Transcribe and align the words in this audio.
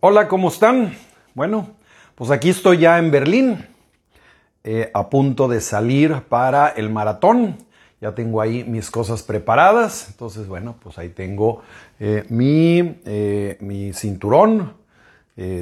Hola, 0.00 0.28
¿cómo 0.28 0.46
están? 0.46 0.94
Bueno, 1.34 1.74
pues 2.14 2.30
aquí 2.30 2.50
estoy 2.50 2.78
ya 2.78 3.00
en 3.00 3.10
Berlín, 3.10 3.66
eh, 4.62 4.92
a 4.94 5.10
punto 5.10 5.48
de 5.48 5.60
salir 5.60 6.22
para 6.28 6.68
el 6.68 6.88
maratón. 6.88 7.56
Ya 8.00 8.14
tengo 8.14 8.40
ahí 8.40 8.62
mis 8.62 8.92
cosas 8.92 9.24
preparadas. 9.24 10.06
Entonces, 10.08 10.46
bueno, 10.46 10.76
pues 10.80 10.98
ahí 10.98 11.08
tengo 11.08 11.62
eh, 11.98 12.22
mi, 12.28 13.00
eh, 13.06 13.56
mi, 13.58 13.92
cinturón, 13.92 14.74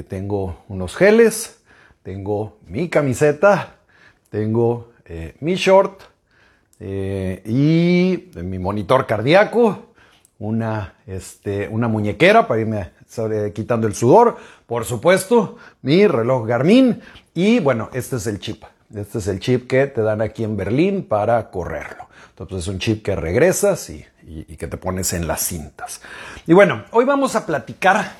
tengo 0.07 0.59
unos 0.67 0.95
geles, 0.95 1.63
tengo 2.03 2.59
mi 2.67 2.89
camiseta, 2.89 3.77
tengo 4.29 4.91
mi 5.39 5.55
short 5.55 6.03
y 6.79 8.29
mi 8.35 8.59
monitor 8.59 9.07
cardíaco, 9.07 9.93
una, 10.37 10.93
este, 11.07 11.67
una 11.69 11.87
muñequera 11.87 12.47
para 12.47 12.61
irme 12.61 12.96
quitando 13.53 13.87
el 13.87 13.95
sudor, 13.95 14.37
por 14.65 14.85
supuesto, 14.85 15.57
mi 15.81 16.07
reloj 16.07 16.47
Garmin 16.47 17.01
y 17.33 17.59
bueno, 17.59 17.89
este 17.93 18.17
es 18.17 18.27
el 18.27 18.39
chip. 18.39 18.63
Este 18.93 19.17
es 19.17 19.27
el 19.27 19.39
chip 19.39 19.67
que 19.67 19.87
te 19.87 20.01
dan 20.01 20.21
aquí 20.21 20.43
en 20.43 20.55
Berlín 20.55 21.03
para 21.03 21.49
correrlo. 21.49 22.07
Entonces 22.29 22.59
es 22.59 22.67
un 22.67 22.79
chip 22.79 23.03
que 23.03 23.15
regresas 23.15 23.89
y, 23.89 24.05
que 24.57 24.67
te 24.67 24.77
pones 24.77 25.13
en 25.13 25.27
las 25.27 25.41
cintas. 25.41 26.01
Y 26.45 26.53
bueno, 26.53 26.83
hoy 26.91 27.05
vamos 27.05 27.35
a 27.35 27.45
platicar 27.45 28.13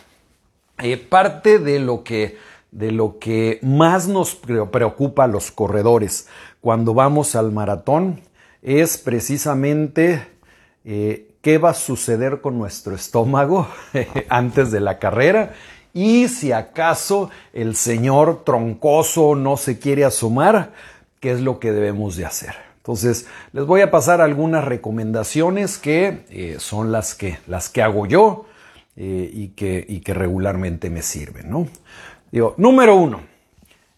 eh, 0.79 0.97
parte 0.97 1.59
de 1.59 1.79
lo, 1.79 2.03
que, 2.03 2.37
de 2.71 2.91
lo 2.91 3.19
que 3.19 3.59
más 3.61 4.07
nos 4.07 4.35
preocupa 4.35 5.25
a 5.25 5.27
los 5.27 5.51
corredores 5.51 6.27
cuando 6.61 6.93
vamos 6.93 7.35
al 7.35 7.51
maratón 7.51 8.21
es 8.61 8.97
precisamente 8.97 10.27
eh, 10.83 11.26
qué 11.41 11.57
va 11.57 11.71
a 11.71 11.73
suceder 11.73 12.41
con 12.41 12.57
nuestro 12.57 12.95
estómago 12.95 13.67
antes 14.29 14.71
de 14.71 14.79
la 14.79 14.99
carrera 14.99 15.53
y 15.93 16.27
si 16.27 16.51
acaso 16.51 17.31
el 17.53 17.75
señor 17.75 18.43
troncoso 18.43 19.35
no 19.35 19.57
se 19.57 19.79
quiere 19.79 20.05
asomar, 20.05 20.71
qué 21.19 21.31
es 21.31 21.41
lo 21.41 21.59
que 21.59 21.71
debemos 21.71 22.15
de 22.15 22.25
hacer. 22.25 22.53
Entonces, 22.77 23.27
les 23.51 23.65
voy 23.65 23.81
a 23.81 23.89
pasar 23.89 24.21
algunas 24.21 24.63
recomendaciones 24.63 25.79
que 25.79 26.25
eh, 26.29 26.57
son 26.59 26.91
las 26.91 27.15
que, 27.15 27.39
las 27.47 27.69
que 27.69 27.81
hago 27.81 28.05
yo 28.05 28.45
eh, 28.95 29.29
y, 29.33 29.47
que, 29.49 30.13
regularmente 30.13 30.89
me 30.91 31.01
sirven. 31.01 31.67
Digo, 32.31 32.53
número 32.57 32.95
uno, 32.95 33.21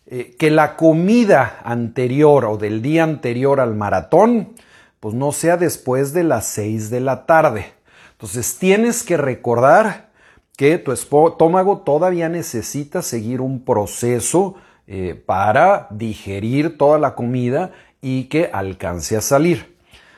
eh, 0.08 0.36
que 0.40 0.50
la 0.52 0.78
comida 0.78 1.60
anterior 1.66 2.46
o 2.46 2.58
del 2.58 2.82
día 2.82 3.04
anterior 3.04 3.60
al 3.60 3.76
maratón 3.76 4.56
pues 5.00 5.16
no 5.16 5.32
sea 5.32 5.58
después 5.58 6.14
de 6.14 6.24
las 6.24 6.46
6 6.48 6.90
de 6.90 7.00
la 7.00 7.26
tarde. 7.26 7.74
Entonces 8.12 8.58
tienes 8.58 9.04
que 9.04 9.18
recordar 9.18 10.10
que 10.58 10.78
tu 10.78 10.92
estómago 10.92 11.80
todavía 11.80 12.28
necesita 12.28 13.02
seguir 13.02 13.40
un 13.40 13.64
proceso 13.64 14.56
eh, 14.88 15.22
para 15.26 15.88
digerir 15.92 16.78
toda 16.78 17.00
la 17.00 17.16
comida 17.16 17.72
y 18.02 18.26
que 18.26 18.50
alcance 18.52 19.16
a 19.16 19.22
salir. 19.22 19.78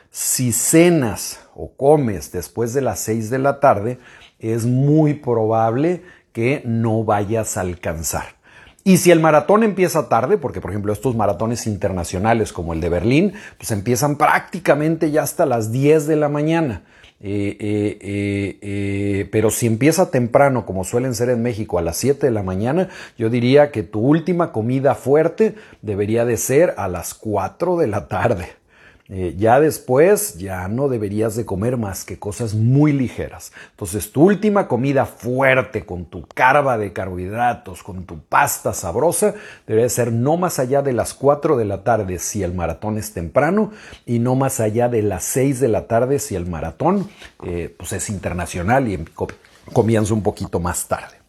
Si 0.09 0.51
cenas 0.51 1.47
o 1.53 1.71
comes 1.73 2.31
después 2.31 2.73
de 2.73 2.81
las 2.81 2.99
6 3.01 3.29
de 3.29 3.37
la 3.37 3.59
tarde, 3.59 3.99
es 4.39 4.65
muy 4.65 5.13
probable 5.13 6.03
que 6.33 6.63
no 6.65 7.03
vayas 7.03 7.57
a 7.57 7.61
alcanzar. 7.61 8.40
Y 8.83 8.97
si 8.97 9.11
el 9.11 9.19
maratón 9.19 9.63
empieza 9.63 10.09
tarde, 10.09 10.37
porque 10.37 10.61
por 10.61 10.71
ejemplo 10.71 10.91
estos 10.91 11.15
maratones 11.15 11.67
internacionales 11.67 12.51
como 12.51 12.73
el 12.73 12.81
de 12.81 12.89
Berlín, 12.89 13.33
pues 13.57 13.71
empiezan 13.71 14.17
prácticamente 14.17 15.11
ya 15.11 15.21
hasta 15.21 15.45
las 15.45 15.71
10 15.71 16.07
de 16.07 16.15
la 16.15 16.29
mañana. 16.29 16.83
Eh, 17.23 17.55
eh, 17.59 18.57
eh, 18.61 19.29
pero 19.31 19.51
si 19.51 19.67
empieza 19.67 20.09
temprano, 20.09 20.65
como 20.65 20.83
suelen 20.83 21.13
ser 21.13 21.29
en 21.29 21.43
México, 21.43 21.77
a 21.77 21.83
las 21.83 21.97
7 21.97 22.25
de 22.25 22.31
la 22.31 22.41
mañana, 22.41 22.89
yo 23.17 23.29
diría 23.29 23.71
que 23.71 23.83
tu 23.83 23.99
última 23.99 24.51
comida 24.51 24.95
fuerte 24.95 25.53
debería 25.83 26.25
de 26.25 26.37
ser 26.37 26.73
a 26.77 26.87
las 26.87 27.13
4 27.13 27.77
de 27.77 27.87
la 27.87 28.07
tarde. 28.07 28.60
Eh, 29.13 29.35
ya 29.37 29.59
después 29.59 30.37
ya 30.37 30.69
no 30.69 30.87
deberías 30.87 31.35
de 31.35 31.45
comer 31.45 31.75
más 31.75 32.05
que 32.05 32.17
cosas 32.17 32.53
muy 32.53 32.93
ligeras. 32.93 33.51
Entonces 33.71 34.09
tu 34.13 34.23
última 34.23 34.69
comida 34.69 35.05
fuerte 35.05 35.85
con 35.85 36.05
tu 36.05 36.25
carva 36.25 36.77
de 36.77 36.93
carbohidratos, 36.93 37.83
con 37.83 38.05
tu 38.05 38.21
pasta 38.21 38.71
sabrosa, 38.71 39.33
debería 39.67 39.89
ser 39.89 40.13
no 40.13 40.37
más 40.37 40.59
allá 40.59 40.81
de 40.81 40.93
las 40.93 41.13
4 41.13 41.57
de 41.57 41.65
la 41.65 41.83
tarde 41.83 42.19
si 42.19 42.41
el 42.41 42.53
maratón 42.53 42.97
es 42.97 43.11
temprano 43.11 43.71
y 44.05 44.19
no 44.19 44.35
más 44.35 44.61
allá 44.61 44.87
de 44.87 45.01
las 45.01 45.25
6 45.25 45.59
de 45.59 45.67
la 45.67 45.87
tarde 45.87 46.17
si 46.17 46.35
el 46.35 46.45
maratón 46.45 47.09
eh, 47.43 47.75
pues 47.77 47.91
es 47.91 48.09
internacional 48.09 48.87
y 48.87 49.03
comienza 49.73 50.13
un 50.13 50.23
poquito 50.23 50.61
más 50.61 50.87
tarde. 50.87 51.20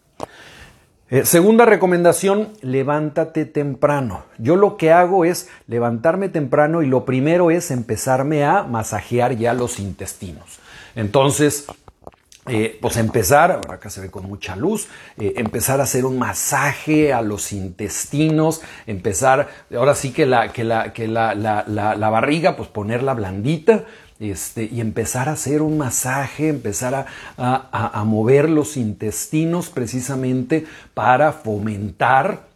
Eh, 1.12 1.26
segunda 1.26 1.66
recomendación, 1.66 2.48
levántate 2.62 3.44
temprano. 3.44 4.22
Yo 4.38 4.56
lo 4.56 4.78
que 4.78 4.92
hago 4.92 5.26
es 5.26 5.46
levantarme 5.66 6.30
temprano 6.30 6.80
y 6.80 6.86
lo 6.86 7.04
primero 7.04 7.50
es 7.50 7.70
empezarme 7.70 8.46
a 8.46 8.62
masajear 8.62 9.36
ya 9.36 9.52
los 9.52 9.78
intestinos. 9.78 10.58
Entonces, 10.94 11.66
eh, 12.47 12.76
pues 12.80 12.97
empezar, 12.97 13.53
ahora 13.53 13.75
acá 13.75 13.88
se 13.88 14.00
ve 14.00 14.10
con 14.10 14.26
mucha 14.26 14.56
luz, 14.56 14.88
eh, 15.16 15.34
empezar 15.36 15.80
a 15.80 15.84
hacer 15.84 16.04
un 16.04 16.19
masaje 16.19 17.12
a 17.12 17.22
los 17.22 17.53
intestinos, 17.53 18.62
empezar, 18.86 19.48
ahora 19.72 19.94
sí 19.94 20.12
que 20.12 20.26
la, 20.26 20.53
que 20.53 20.64
la, 20.64 20.92
que 20.92 21.06
la, 21.06 21.34
la, 21.36 22.10
barriga, 22.10 22.56
pues 22.56 22.69
ponerla 22.69 23.14
blandita, 23.14 23.84
este, 24.19 24.64
y 24.64 24.80
empezar 24.80 25.28
a 25.28 25.32
hacer 25.32 25.62
un 25.62 25.78
masaje, 25.78 26.48
empezar 26.48 27.06
a, 27.36 28.04
mover 28.04 28.48
los 28.48 28.76
intestinos 28.76 29.69
precisamente 29.69 30.66
para 30.94 31.32
fomentar 31.32 32.47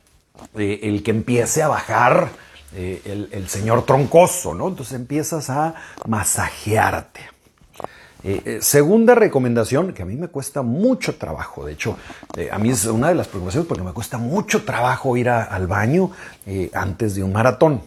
eh, 0.57 0.81
el 0.83 1.05
que 1.05 1.13
empiece 1.13 1.63
a 1.63 1.69
bajar 1.69 2.31
eh, 2.75 3.29
el, 3.31 3.49
señor 3.49 3.87
troncoso, 3.87 4.53
¿no? 4.53 4.69
Entonces 4.69 4.95
empiezas 4.95 5.49
a 5.49 5.75
masajearte. 6.07 7.36
Eh, 8.29 8.59
segunda 8.61 9.15
recomendación, 9.15 9.93
que 9.93 10.03
a 10.03 10.05
mí 10.05 10.17
me 10.17 10.29
cuesta 10.29 10.63
mucho 10.63 11.15
trabajo, 11.15 11.65
de 11.65 11.75
hecho, 11.75 11.97
a 12.51 12.59
mí 12.59 12.71
es 12.71 12.85
una 12.87 13.09
de 13.09 13.15
las 13.15 13.29
preocupaciones 13.29 13.69
porque 13.69 13.85
me 13.85 13.93
cuesta 13.93 14.19
mucho 14.19 14.65
trabajo 14.65 15.17
ir 15.17 15.29
al 15.29 15.67
baño 15.69 16.11
antes 16.73 17.15
de 17.15 17.23
un 17.23 17.33
maratón. 17.33 17.83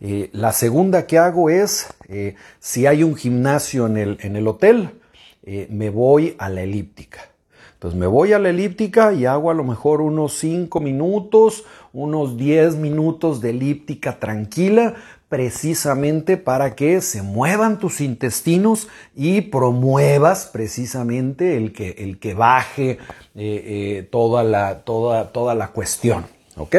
Eh, 0.00 0.28
la 0.32 0.52
segunda 0.52 1.06
que 1.06 1.18
hago 1.18 1.48
es, 1.48 1.88
eh, 2.08 2.34
si 2.60 2.86
hay 2.86 3.02
un 3.02 3.16
gimnasio 3.16 3.86
en 3.86 3.96
el, 3.96 4.18
en 4.20 4.36
el 4.36 4.46
hotel, 4.46 5.00
eh, 5.42 5.66
me 5.70 5.90
voy 5.90 6.36
a 6.38 6.48
la 6.48 6.62
elíptica. 6.62 7.30
Entonces 7.76 8.00
me 8.00 8.06
voy 8.06 8.32
a 8.32 8.38
la 8.38 8.48
elíptica 8.48 9.12
y 9.12 9.26
hago 9.26 9.50
a 9.50 9.54
lo 9.54 9.62
mejor 9.62 10.00
unos 10.00 10.32
5 10.38 10.80
minutos, 10.80 11.64
unos 11.92 12.38
10 12.38 12.76
minutos 12.76 13.42
de 13.42 13.50
elíptica 13.50 14.18
tranquila, 14.18 14.94
precisamente 15.28 16.38
para 16.38 16.74
que 16.74 17.02
se 17.02 17.20
muevan 17.20 17.78
tus 17.78 18.00
intestinos 18.00 18.88
y 19.14 19.42
promuevas 19.42 20.46
precisamente 20.46 21.58
el 21.58 21.74
que, 21.74 21.90
el 21.98 22.18
que 22.18 22.32
baje 22.32 22.98
toda, 24.10 24.42
la, 24.42 24.80
toda, 24.84 25.32
toda 25.32 25.54
la 25.54 25.68
cuestión. 25.68 26.24
¿Ok? 26.56 26.76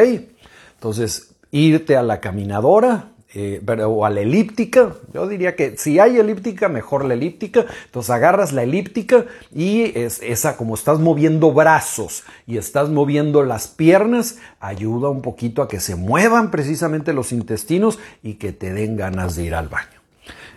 Entonces, 0.74 1.36
irte 1.52 1.96
a 1.96 2.02
la 2.02 2.18
caminadora 2.20 3.12
eh, 3.40 3.84
o 3.84 4.04
a 4.04 4.10
la 4.10 4.20
elíptica. 4.20 4.94
Yo 5.14 5.28
diría 5.28 5.54
que 5.54 5.76
si 5.76 6.00
hay 6.00 6.16
elíptica, 6.18 6.68
mejor 6.68 7.04
la 7.04 7.14
elíptica. 7.14 7.66
Entonces 7.84 8.10
agarras 8.10 8.52
la 8.52 8.64
elíptica 8.64 9.26
y 9.54 9.96
es 9.96 10.20
esa 10.22 10.56
como 10.56 10.74
estás 10.74 10.98
moviendo 10.98 11.52
brazos 11.52 12.24
y 12.48 12.56
estás 12.56 12.88
moviendo 12.88 13.44
las 13.44 13.68
piernas, 13.68 14.38
ayuda 14.58 15.08
un 15.08 15.22
poquito 15.22 15.62
a 15.62 15.68
que 15.68 15.78
se 15.78 15.94
muevan 15.94 16.50
precisamente 16.50 17.12
los 17.12 17.30
intestinos 17.30 18.00
y 18.24 18.34
que 18.34 18.52
te 18.52 18.72
den 18.72 18.96
ganas 18.96 19.36
de 19.36 19.44
ir 19.44 19.54
al 19.54 19.68
baño. 19.68 20.00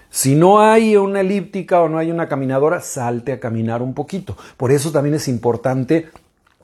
Si 0.09 0.33
no 0.33 0.59
hay 0.59 0.97
una 0.97 1.21
elíptica 1.21 1.81
o 1.81 1.87
no 1.87 1.99
hay 1.99 2.09
una 2.09 2.27
caminadora, 2.27 2.81
salte 2.81 3.31
a 3.31 3.39
caminar 3.39 3.83
un 3.83 3.93
poquito. 3.93 4.35
Por 4.57 4.71
eso 4.71 4.91
también 4.91 5.13
es 5.13 5.27
importante 5.27 6.09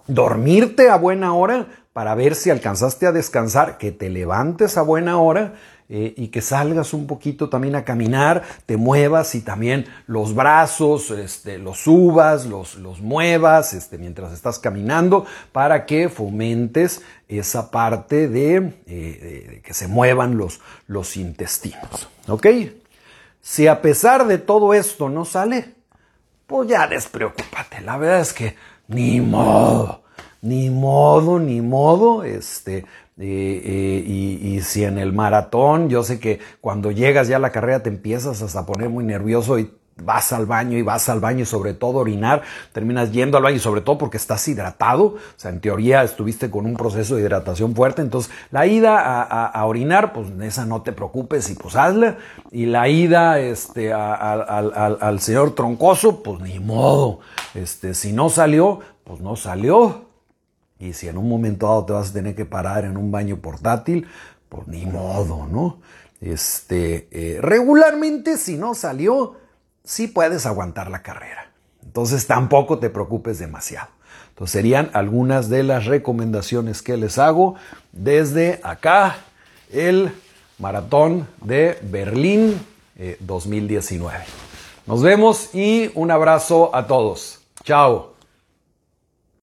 dormirte 0.08 0.90
a 0.90 0.98
buena 0.98 1.36
hora 1.36 1.68
para 1.94 2.16
ver 2.16 2.34
si 2.34 2.50
alcanzaste 2.50 3.06
a 3.06 3.12
descansar, 3.12 3.78
que 3.78 3.92
te 3.92 4.10
levantes 4.10 4.78
a 4.78 4.82
buena 4.82 5.20
hora 5.20 5.54
eh, 5.90 6.14
y 6.18 6.28
que 6.28 6.42
salgas 6.42 6.94
un 6.94 7.08
poquito 7.08 7.50
también 7.50 7.76
a 7.76 7.86
caminar, 7.86 8.44
te 8.66 8.76
muevas 8.76 9.36
y 9.36 9.42
también 9.42 9.86
los 10.06 10.36
brazos 10.36 11.12
este, 11.12 11.58
los 11.58 11.80
subas, 11.80 12.46
los, 12.46 12.76
los 12.76 13.00
muevas 13.00 13.74
este, 13.74 13.98
mientras 13.98 14.34
estás 14.34 14.60
caminando 14.60 15.26
para 15.52 15.86
que 15.86 16.10
fomentes 16.10 17.02
esa 17.28 17.72
parte 17.72 18.28
de, 18.28 18.74
eh, 18.86 19.62
que 19.64 19.74
se 19.74 19.88
muevan 19.88 20.38
los, 20.38 20.60
los 20.88 21.16
intestinos. 21.16 22.10
¿Ok? 22.28 22.48
Si 23.40 23.68
a 23.68 23.82
pesar 23.82 24.28
de 24.28 24.40
todo 24.40 24.74
esto 24.74 25.08
no 25.08 25.24
sale, 25.24 25.74
pues 26.48 26.68
ya 26.68 26.88
despreocúpate. 26.88 27.82
La 27.82 27.98
verdad 27.98 28.20
es 28.20 28.34
que 28.34 28.56
ni 28.88 29.22
modo 29.22 30.04
ni 30.48 30.70
modo, 30.70 31.40
ni 31.40 31.62
modo, 31.62 32.24
este, 32.24 32.86
eh, 33.20 33.62
eh, 33.66 34.04
y, 34.06 34.62
si 34.62 34.84
en 34.84 34.98
el 34.98 35.12
maratón, 35.12 35.90
yo 35.90 36.04
sé 36.04 36.20
que 36.20 36.40
cuando 36.62 36.92
llegas 36.92 37.28
ya 37.28 37.38
a 37.38 37.40
la 37.40 37.52
carrera 37.52 37.82
te 37.82 37.90
empiezas 37.90 38.42
hasta 38.42 38.66
poner 38.66 38.90
muy 38.90 39.04
nervioso 39.04 39.58
y 39.60 39.72
vas 40.04 40.32
al 40.32 40.46
baño 40.46 40.78
y 40.78 40.84
vas 40.84 41.10
al 41.10 41.20
baño 41.20 41.42
y 41.42 41.46
sobre 41.46 41.74
todo 41.74 41.98
orinar, 41.98 42.44
terminas 42.72 43.12
yendo 43.12 43.38
al 43.38 43.44
baño 43.44 43.56
y 43.56 43.60
sobre 43.60 43.82
todo 43.82 43.98
porque 43.98 44.18
estás 44.18 44.48
hidratado, 44.48 45.04
o 45.06 45.20
sea, 45.36 45.50
en 45.50 45.60
teoría 45.60 46.04
estuviste 46.04 46.52
con 46.52 46.68
un 46.68 46.76
proceso 46.76 47.16
de 47.16 47.24
hidratación 47.24 47.76
fuerte, 47.76 48.04
entonces 48.04 48.32
la 48.52 48.68
ida 48.68 49.24
a, 49.24 49.66
orinar, 49.66 50.14
pues 50.14 50.28
esa 50.42 50.66
no 50.66 50.84
te 50.84 50.94
preocupes 50.94 51.50
y 51.50 51.56
pues 51.56 51.76
hazla, 51.76 52.18
y 52.52 52.68
la 52.68 52.88
ida 52.88 53.40
este, 53.40 53.92
al 53.92 55.20
señor 55.20 55.56
troncoso, 55.56 56.22
pues 56.22 56.40
ni 56.40 56.60
modo, 56.60 57.20
este, 57.56 57.96
si 57.96 58.14
no 58.14 58.30
salió, 58.30 58.80
pues 59.04 59.22
no 59.22 59.36
salió, 59.36 60.07
y 60.80 60.94
si 60.94 61.08
en 61.08 61.18
un 61.18 61.28
momento 61.28 61.68
dado 61.68 61.86
te 61.86 61.94
vas 61.94 62.10
a 62.10 62.14
tener 62.14 62.36
que 62.36 62.46
parar 62.46 62.86
en 62.86 62.98
un 62.98 63.12
baño 63.12 63.38
portátil, 63.38 64.08
pues 64.50 64.68
ni 64.68 64.86
modo, 64.86 65.48
¿no? 65.48 65.80
Este, 66.22 67.08
eh, 67.12 67.40
regularmente 67.42 68.38
si 68.38 68.58
no 68.58 68.74
salió, 68.74 69.36
sí 69.84 70.08
puedes 70.08 70.46
aguantar 70.46 70.90
la 70.90 71.02
carrera. 71.02 71.52
Entonces 71.84 72.28
tampoco 72.28 72.80
te 72.80 72.90
preocupes 72.90 73.40
demasiado. 73.40 73.90
Entonces 74.30 74.52
serían 74.52 74.92
algunas 74.94 75.50
de 75.50 75.64
las 75.64 75.86
recomendaciones 75.86 76.82
que 76.82 76.98
les 76.98 77.18
hago 77.18 77.56
desde 77.92 78.60
acá, 78.64 79.18
el 79.72 80.12
maratón 80.60 81.28
de 81.42 81.80
Berlín 81.82 82.60
2019. 83.20 84.16
Eh, 84.16 84.28
Nos 84.86 85.02
vemos 85.02 85.54
y 85.56 85.92
un 85.96 86.12
abrazo 86.12 86.76
a 86.76 86.88
todos. 86.88 87.40
Chao. 87.64 88.17